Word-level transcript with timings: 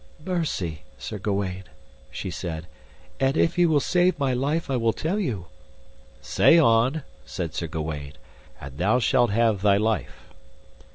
Mercy, 0.25 0.81
Sir 0.97 1.19
Gawaine, 1.19 1.65
she 2.09 2.31
said, 2.31 2.65
and 3.19 3.37
if 3.37 3.55
ye 3.59 3.67
will 3.67 3.79
save 3.79 4.17
my 4.17 4.33
life 4.33 4.67
I 4.67 4.75
will 4.75 4.93
tell 4.93 5.19
you. 5.19 5.45
Say 6.21 6.57
on, 6.57 7.03
said 7.23 7.53
Sir 7.53 7.67
Gawaine, 7.67 8.13
and 8.59 8.79
thou 8.79 8.97
shalt 8.97 9.29
have 9.29 9.61
thy 9.61 9.77
life. 9.77 10.27